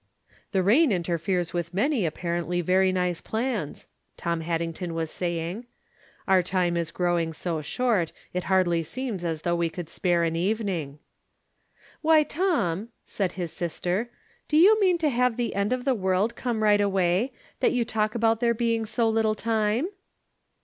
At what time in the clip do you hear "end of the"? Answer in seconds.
15.53-15.93